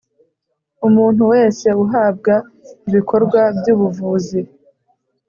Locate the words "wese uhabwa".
1.33-2.33